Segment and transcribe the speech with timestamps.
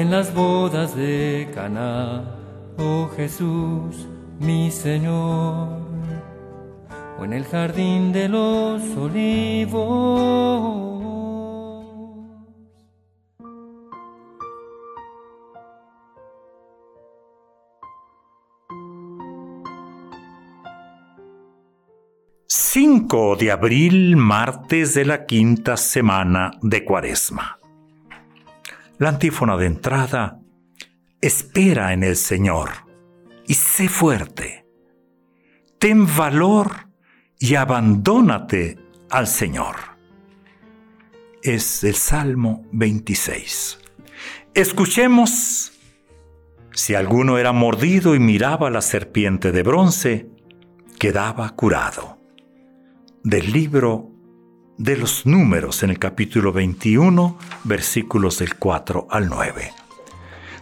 [0.00, 2.24] en las bodas de Caná,
[2.78, 4.08] oh Jesús,
[4.40, 5.68] mi Señor,
[7.18, 10.84] o en el jardín de los olivos.
[23.38, 27.63] De abril, martes de la quinta semana de Cuaresma.
[28.98, 30.40] La antífona de entrada,
[31.20, 32.70] espera en el Señor
[33.44, 34.66] y sé fuerte.
[35.80, 36.88] Ten valor
[37.40, 38.78] y abandónate
[39.10, 39.74] al Señor.
[41.42, 43.80] Es el Salmo 26.
[44.54, 45.72] Escuchemos,
[46.72, 50.30] si alguno era mordido y miraba la serpiente de bronce,
[51.00, 52.20] quedaba curado.
[53.24, 54.13] Del libro
[54.76, 59.72] de los números en el capítulo 21, versículos del 4 al 9.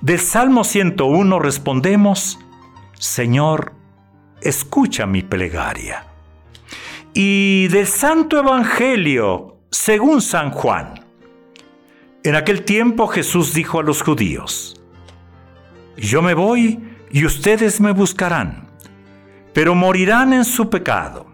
[0.00, 2.38] Del Salmo 101 respondemos,
[2.98, 3.72] Señor,
[4.40, 6.06] escucha mi plegaria.
[7.14, 11.04] Y del Santo Evangelio, según San Juan.
[12.22, 14.80] En aquel tiempo Jesús dijo a los judíos,
[15.96, 16.80] Yo me voy
[17.10, 18.68] y ustedes me buscarán,
[19.52, 21.29] pero morirán en su pecado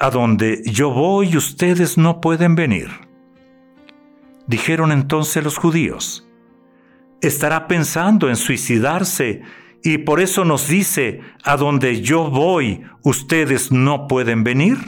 [0.00, 2.88] a donde yo voy ustedes no pueden venir.
[4.46, 6.26] Dijeron entonces los judíos,
[7.20, 9.42] estará pensando en suicidarse
[9.84, 14.78] y por eso nos dice, a donde yo voy ustedes no pueden venir.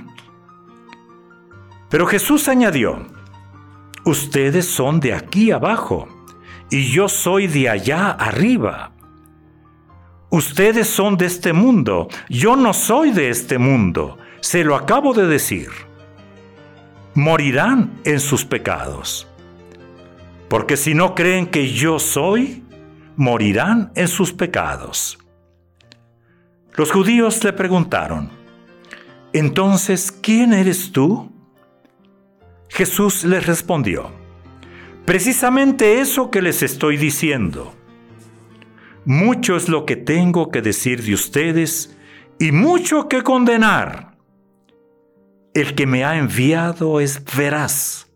[1.91, 3.07] Pero Jesús añadió,
[4.07, 6.09] ustedes son de aquí abajo
[6.71, 8.93] y yo soy de allá arriba.
[10.31, 15.27] Ustedes son de este mundo, yo no soy de este mundo se lo acabo de
[15.27, 15.69] decir.
[17.15, 19.29] Morirán en sus pecados.
[20.49, 22.65] Porque si no creen que yo soy,
[23.17, 25.17] morirán en sus pecados.
[26.75, 28.31] Los judíos le preguntaron,
[29.33, 31.31] entonces, ¿quién eres tú?
[32.69, 34.11] Jesús les respondió,
[35.05, 37.75] precisamente eso que les estoy diciendo.
[39.05, 41.97] Mucho es lo que tengo que decir de ustedes
[42.39, 44.12] y mucho que condenar
[45.55, 48.11] el que me ha enviado es veraz,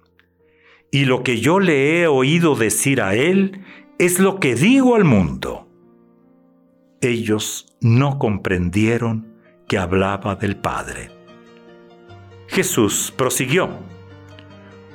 [0.91, 3.61] y lo que yo le he oído decir a él
[3.99, 5.69] es lo que digo al mundo.
[7.03, 9.35] Ellos no comprendieron
[9.69, 11.11] que hablaba del Padre.
[12.49, 13.69] Jesús prosiguió,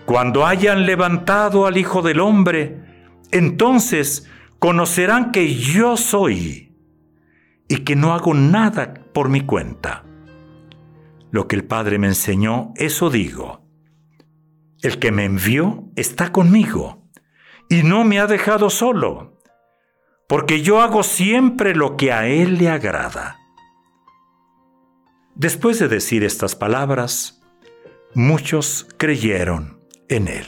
[0.06, 2.82] Cuando hayan levantado al Hijo del Hombre,
[3.32, 6.76] entonces conocerán que yo soy
[7.68, 10.06] y que no hago nada por mi cuenta
[11.32, 13.66] lo que el Padre me enseñó, eso digo.
[14.82, 17.08] El que me envió está conmigo
[17.70, 19.40] y no me ha dejado solo,
[20.28, 23.38] porque yo hago siempre lo que a Él le agrada.
[25.36, 27.42] Después de decir estas palabras,
[28.14, 30.48] muchos creyeron en Él.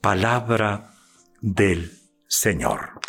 [0.00, 0.94] Palabra
[1.40, 1.92] del
[2.26, 3.03] Señor.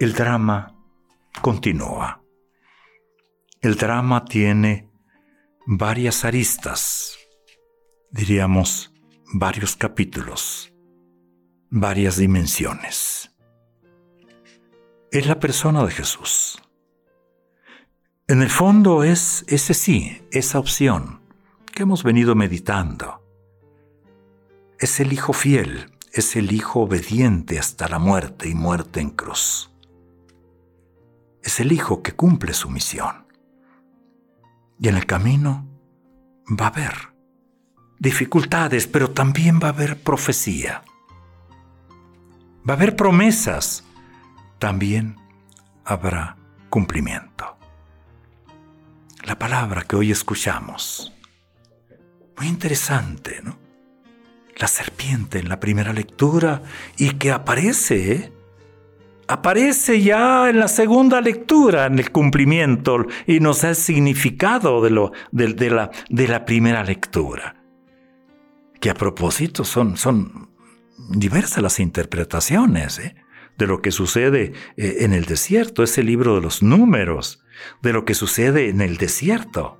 [0.00, 0.76] El drama
[1.42, 2.22] continúa.
[3.60, 4.88] El drama tiene
[5.66, 7.16] varias aristas,
[8.10, 8.92] diríamos
[9.34, 10.72] varios capítulos,
[11.68, 13.34] varias dimensiones.
[15.10, 16.62] Es la persona de Jesús.
[18.28, 21.22] En el fondo es ese sí, esa opción
[21.74, 23.24] que hemos venido meditando.
[24.78, 29.72] Es el Hijo fiel, es el Hijo obediente hasta la muerte y muerte en cruz
[31.48, 33.26] es el Hijo que cumple su misión.
[34.78, 35.66] Y en el camino
[36.48, 36.94] va a haber
[37.98, 40.84] dificultades, pero también va a haber profecía.
[42.68, 43.84] Va a haber promesas,
[44.58, 45.16] también
[45.84, 46.36] habrá
[46.68, 47.56] cumplimiento.
[49.24, 51.12] La palabra que hoy escuchamos,
[52.36, 53.58] muy interesante, ¿no?
[54.56, 56.62] La serpiente en la primera lectura
[56.96, 58.32] y que aparece.
[59.28, 64.90] Aparece ya en la segunda lectura, en el cumplimiento, y nos da el significado de,
[64.90, 67.62] lo, de, la, de la, primera lectura.
[68.80, 70.50] Que a propósito son, son
[71.10, 73.16] diversas las interpretaciones ¿eh?
[73.58, 77.44] de lo que sucede eh, en el desierto, ese libro de los números,
[77.82, 79.78] de lo que sucede en el desierto.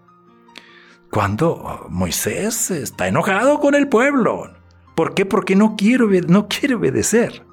[1.10, 4.52] Cuando Moisés está enojado con el pueblo.
[4.94, 5.24] ¿Por qué?
[5.24, 7.47] Porque no quiere, no quiere obedecer.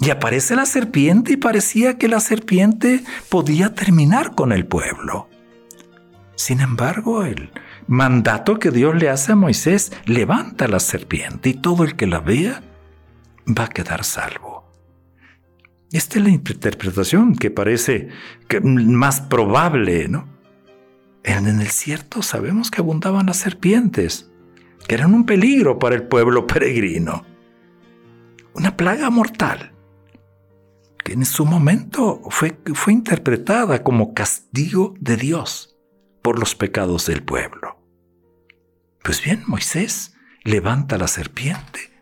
[0.00, 5.28] Y aparece la serpiente y parecía que la serpiente podía terminar con el pueblo.
[6.36, 7.50] Sin embargo, el
[7.86, 12.20] mandato que Dios le hace a Moisés levanta la serpiente y todo el que la
[12.20, 12.62] vea
[13.46, 14.64] va a quedar salvo.
[15.92, 18.08] Esta es la interpretación que parece
[18.64, 20.28] más probable, ¿no?
[21.22, 24.28] En el desierto sabemos que abundaban las serpientes,
[24.88, 27.24] que eran un peligro para el pueblo peregrino.
[28.54, 29.73] Una plaga mortal
[31.04, 35.76] que en su momento fue, fue interpretada como castigo de Dios
[36.22, 37.78] por los pecados del pueblo.
[39.02, 41.92] Pues bien, Moisés levanta la serpiente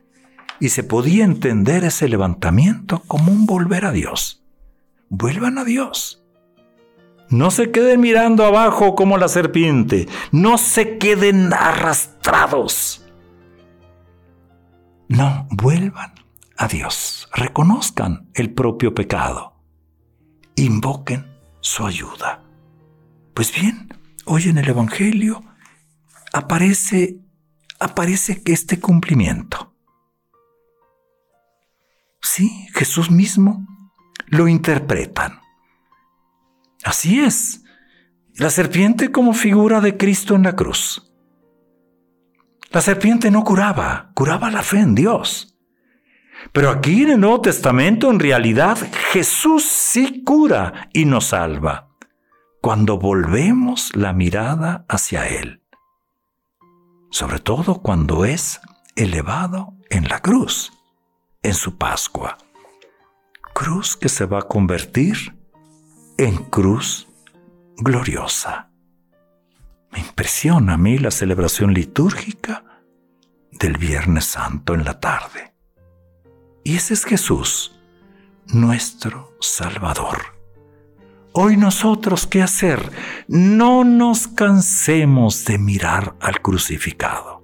[0.61, 4.45] y se podía entender ese levantamiento como un volver a Dios.
[5.09, 6.25] Vuelvan a Dios.
[7.29, 10.09] No se queden mirando abajo como la serpiente.
[10.31, 13.05] No se queden arrastrados.
[15.09, 16.22] No, vuelvan
[16.63, 19.61] a Dios, reconozcan el propio pecado,
[20.55, 21.27] invoquen
[21.61, 22.45] su ayuda.
[23.35, 23.89] Pues bien,
[24.27, 25.43] hoy en el Evangelio
[26.33, 27.19] aparece,
[27.81, 29.75] aparece este cumplimiento.
[32.21, 33.67] Sí, Jesús mismo
[34.29, 35.41] lo interpretan.
[36.85, 37.65] Así es,
[38.37, 41.13] la serpiente como figura de Cristo en la cruz.
[42.71, 45.52] La serpiente no curaba, curaba la fe en Dios.
[46.51, 48.77] Pero aquí en el Nuevo Testamento, en realidad,
[49.13, 51.89] Jesús sí cura y nos salva
[52.61, 55.63] cuando volvemos la mirada hacia Él.
[57.11, 58.61] Sobre todo cuando es
[58.97, 60.73] elevado en la cruz,
[61.43, 62.39] en su Pascua.
[63.55, 65.37] Cruz que se va a convertir
[66.19, 67.09] en cruz
[67.77, 68.71] gloriosa.
[69.91, 72.65] Me impresiona a mí la celebración litúrgica
[73.51, 75.52] del Viernes Santo en la tarde.
[76.65, 77.79] Y ese es Jesús,
[78.47, 80.19] nuestro Salvador.
[81.33, 82.93] Hoy nosotros, ¿qué hacer?
[83.27, 87.43] No nos cansemos de mirar al crucificado.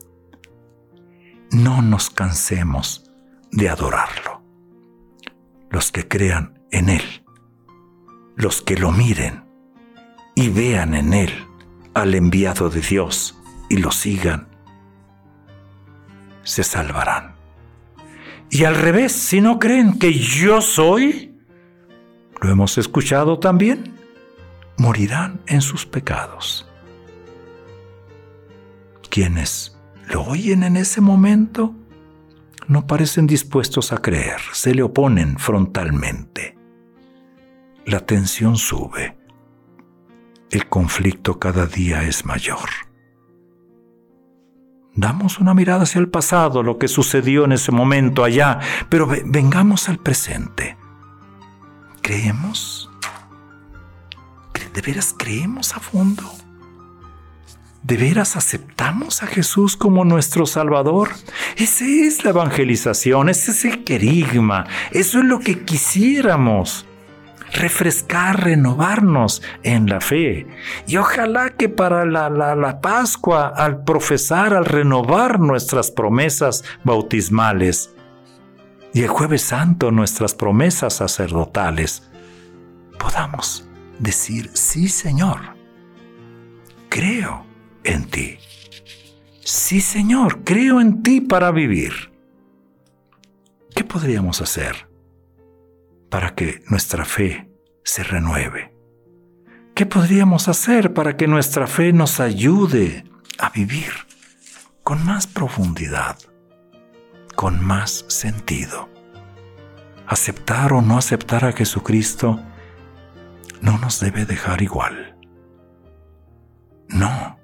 [1.51, 3.11] No nos cansemos
[3.51, 4.43] de adorarlo.
[5.71, 7.25] Los que crean en Él,
[8.37, 9.45] los que lo miren
[10.35, 11.33] y vean en Él
[11.95, 13.39] al enviado de Dios
[13.71, 14.49] y lo sigan,
[16.43, 17.38] se salvarán.
[18.51, 21.35] Y al revés, si no creen que yo soy,
[22.41, 23.95] lo hemos escuchado también,
[24.79, 26.67] morirán en sus pecados.
[29.11, 31.75] Quienes lo oyen en ese momento
[32.69, 36.57] no parecen dispuestos a creer, se le oponen frontalmente.
[37.85, 39.17] La tensión sube,
[40.51, 42.88] el conflicto cada día es mayor.
[44.99, 48.59] Damos una mirada hacia el pasado, lo que sucedió en ese momento allá,
[48.89, 50.77] pero vengamos al presente.
[52.03, 52.91] ¿Creemos?
[54.75, 56.25] ¿De veras creemos a fondo?
[57.85, 61.11] ¿De veras aceptamos a Jesús como nuestro Salvador?
[61.57, 66.87] Esa es la evangelización, ese es el querigma, eso es lo que quisiéramos
[67.53, 70.47] refrescar, renovarnos en la fe.
[70.87, 77.95] Y ojalá que para la, la, Pascua, al profesar, al renovar nuestras promesas bautismales,
[78.95, 82.11] y el jueves santo nuestras promesas sacerdotales,
[82.99, 85.41] podamos decir, sí Señor,
[86.89, 87.45] creo
[87.85, 88.39] en ti.
[89.45, 92.13] Sí Señor, creo en ti para vivir.
[93.75, 94.88] ¿Qué podríamos hacer
[96.11, 97.51] para que nuestra fe
[97.85, 98.75] se renueve.
[99.75, 103.05] ¿Qué podríamos hacer para que nuestra fe nos ayude
[103.39, 103.93] a vivir
[104.83, 106.19] con más profundidad,
[107.37, 108.89] con más sentido?
[110.07, 112.41] Aceptar o no aceptar a Jesucristo
[113.61, 115.17] no nos debe dejar igual.
[116.89, 117.39] No,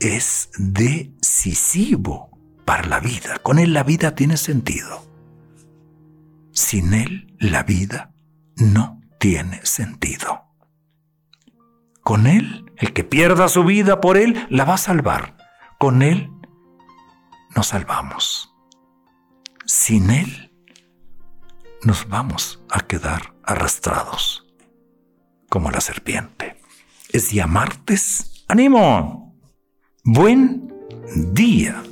[0.00, 2.30] es decisivo
[2.64, 3.38] para la vida.
[3.42, 5.07] Con Él la vida tiene sentido.
[6.58, 8.12] Sin Él la vida
[8.56, 10.42] no tiene sentido.
[12.02, 15.36] Con Él, el que pierda su vida por Él, la va a salvar.
[15.78, 16.32] Con Él
[17.54, 18.52] nos salvamos.
[19.66, 20.52] Sin Él,
[21.84, 24.44] nos vamos a quedar arrastrados
[25.48, 26.60] como la serpiente.
[27.10, 28.44] Es día martes.
[28.48, 29.40] ¡Ánimo!
[30.02, 30.74] Buen
[31.32, 31.84] día.